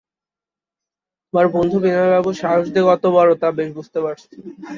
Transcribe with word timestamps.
তোমার 1.25 1.47
বন্ধু 1.55 1.77
বিনয়বাবুর 1.83 2.35
সাহস 2.41 2.65
যে 2.75 2.81
কত 2.89 3.03
বড়ো 3.15 3.33
তা 3.41 3.47
বেশ 3.57 3.69
বুঝতে 3.77 3.99
পারছি। 4.05 4.33